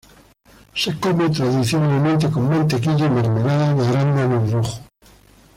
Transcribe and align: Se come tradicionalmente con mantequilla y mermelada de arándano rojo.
Se 0.73 0.97
come 0.97 1.29
tradicionalmente 1.29 2.31
con 2.31 2.49
mantequilla 2.49 3.05
y 3.05 3.09
mermelada 3.11 3.75
de 3.75 3.87
arándano 3.87 4.47
rojo. 4.49 4.79